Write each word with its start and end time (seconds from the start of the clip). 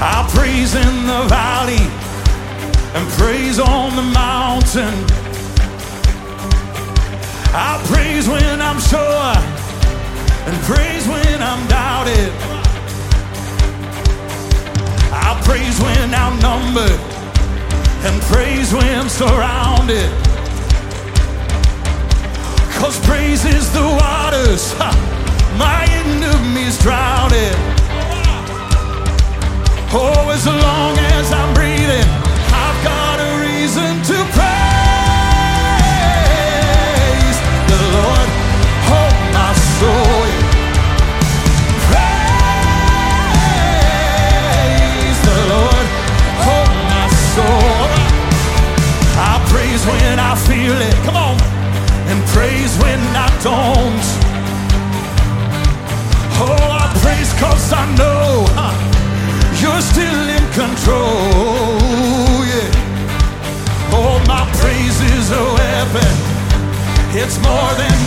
I'll 0.00 0.30
praise 0.30 0.76
in 0.76 1.06
the 1.06 1.24
valley 1.28 1.82
and 2.94 3.08
praise 3.18 3.58
on 3.58 3.96
the 3.96 4.02
mountain. 4.02 4.94
I'll 7.52 7.84
praise 7.86 8.28
when 8.28 8.62
I'm 8.62 8.78
sure 8.78 9.34
and 10.46 10.56
praise 10.62 11.04
when 11.08 11.42
I'm 11.42 11.66
doubted. 11.66 12.32
I'll 15.10 15.42
praise 15.42 15.80
when 15.80 16.14
outnumbered 16.14 17.00
and 18.06 18.22
praise 18.30 18.72
when 18.72 19.08
surrounded. 19.08 20.10
Cause 22.78 23.04
praise 23.04 23.44
is 23.44 23.72
the 23.72 23.82
waters 23.82 24.78
my 25.58 25.84
enemies 25.90 26.78
drowned 26.80 27.16
in. 27.16 27.17
Oh, 29.90 30.28
as 30.28 30.46
long 30.46 30.98
as 31.16 31.32
I'm 31.32 31.54
breathing, 31.54 32.04
I've 32.52 32.84
got 32.84 33.16
a 33.24 33.40
reason 33.40 33.96
to 34.04 34.16
praise 34.36 34.58
the 37.72 37.80
Lord. 37.96 38.28
Oh, 38.92 39.08
my 39.32 39.52
soul. 39.80 40.28
Praise 44.28 45.18
the 45.24 45.38
Lord. 45.56 45.86
Oh, 46.52 46.68
my 46.92 47.08
soul. 47.32 47.88
I 49.16 49.40
praise 49.48 49.82
when 49.88 50.20
I 50.20 50.36
feel 50.36 50.76
it. 50.76 50.94
Come 51.06 51.16
on. 51.16 51.40
And 52.12 52.20
praise 52.36 52.76
when 52.76 53.00
I 53.16 53.28
don't. 53.40 54.04
Oh, 56.44 56.76
I 56.76 56.92
praise 57.00 57.32
cause 57.40 57.72
I 57.72 57.84
know 57.96 58.07
control. 60.68 62.44
Yeah. 62.44 63.96
Oh, 63.96 64.16
my 64.26 64.44
praise 64.60 65.00
is 65.16 65.30
a 65.30 65.44
weapon. 65.58 66.14
It's 67.20 67.36
more 67.40 67.72
than 67.80 67.97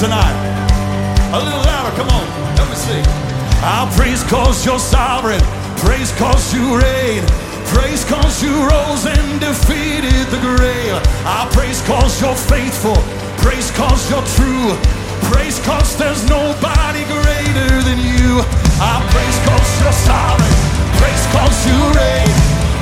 tonight. 0.00 0.32
A 1.28 1.38
little 1.44 1.60
louder, 1.60 1.92
come 1.92 2.08
on. 2.08 2.24
Let 2.56 2.72
me 2.72 2.74
see. 2.74 3.04
I'll 3.60 3.84
praise 3.92 4.24
cause 4.32 4.64
you're 4.64 4.80
sovereign. 4.80 5.44
Praise 5.76 6.08
cause 6.16 6.54
you 6.56 6.80
reign. 6.80 7.20
Praise 7.68 8.00
cause 8.08 8.40
you 8.40 8.48
rose 8.64 9.04
and 9.04 9.28
defeated 9.44 10.24
the 10.32 10.40
grave. 10.40 10.96
I'll 11.28 11.52
praise 11.52 11.84
cause 11.84 12.16
you're 12.16 12.40
faithful. 12.48 12.96
Praise 13.44 13.68
cause 13.76 14.00
you're 14.08 14.24
true. 14.40 14.72
Praise 15.28 15.60
cause 15.68 15.92
there's 16.00 16.24
nobody 16.32 17.04
greater 17.04 17.72
than 17.84 18.00
you. 18.00 18.40
I'll 18.80 19.04
praise 19.12 19.38
cause 19.44 19.70
you're 19.84 20.00
sovereign. 20.00 20.56
Praise 20.96 21.24
cause 21.28 21.58
you 21.68 21.76
reign. 21.92 22.32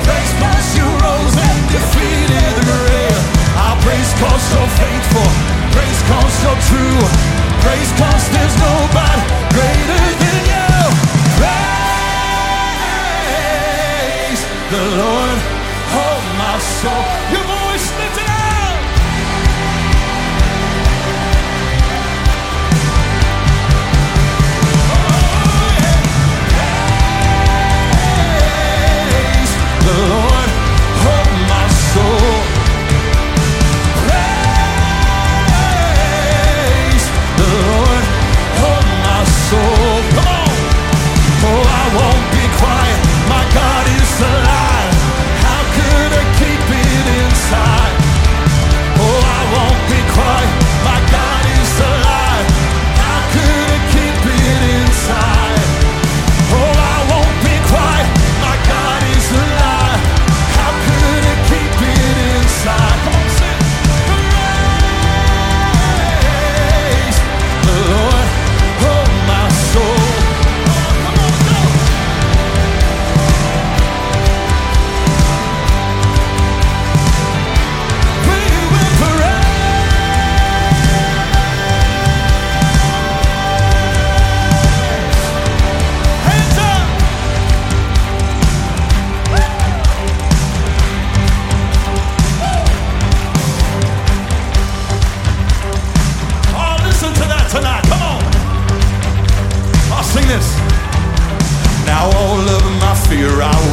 Praise 0.07 0.31
cause 0.39 0.67
you 0.71 0.87
rose 1.03 1.35
and 1.35 1.59
defeated 1.67 2.51
the 2.55 2.65
grave. 2.71 3.19
I'll 3.59 3.75
praise 3.83 4.07
cause 4.23 4.43
you're 4.55 4.71
faithful. 4.79 5.48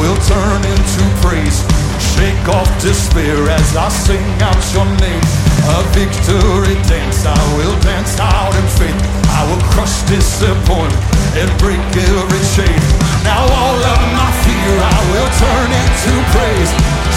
Will 0.07 0.23
turn 0.23 0.63
into 0.63 1.03
praise. 1.19 1.67
Shake 2.15 2.47
off 2.55 2.71
despair 2.81 3.35
as 3.51 3.75
I 3.75 3.89
sing 3.91 4.23
out 4.39 4.63
your 4.71 4.87
name. 5.03 5.25
A 5.67 5.83
victory 5.99 6.79
dance 6.87 7.27
I 7.27 7.35
will 7.59 7.75
dance 7.83 8.15
out 8.23 8.55
in 8.55 8.67
faith. 8.79 9.01
I 9.35 9.43
will 9.51 9.63
crush 9.75 10.07
disappointment 10.07 10.95
and 11.35 11.51
break 11.59 11.83
every 11.91 12.43
chain. 12.55 12.79
Now 13.27 13.43
all 13.43 13.81
of 13.83 14.01
my 14.15 14.31
fear 14.47 14.73
I 14.79 14.99
will 15.11 15.31
turn 15.43 15.69
into 15.75 16.13
praise. 16.31 16.71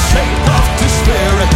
Shake 0.10 0.42
off 0.50 0.68
despair 0.82 1.49